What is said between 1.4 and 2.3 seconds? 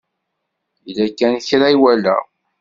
kra i walaɣ.